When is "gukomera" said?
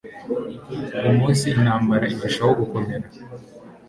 2.59-3.05